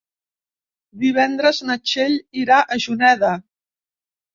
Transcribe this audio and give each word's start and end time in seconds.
Divendres 1.03 1.61
na 1.69 1.77
Txell 1.85 2.19
irà 2.47 2.61
a 2.77 2.83
Juneda. 2.89 3.35